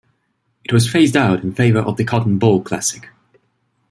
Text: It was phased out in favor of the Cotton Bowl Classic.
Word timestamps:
It 0.63 0.73
was 0.73 0.89
phased 0.89 1.15
out 1.15 1.43
in 1.43 1.53
favor 1.53 1.77
of 1.77 1.95
the 1.95 2.03
Cotton 2.03 2.39
Bowl 2.39 2.63
Classic. 2.63 3.07